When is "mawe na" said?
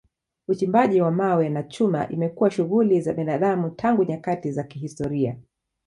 1.11-1.63